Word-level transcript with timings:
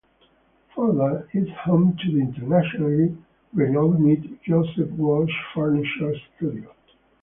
Fartha 0.73 1.27
is 1.31 1.47
home 1.63 1.95
to 1.95 2.11
the 2.11 2.21
internationally 2.21 3.15
renowned 3.53 4.39
Joseph 4.43 4.89
Walsh 4.93 5.29
Furniture 5.53 6.15
studio. 6.35 6.73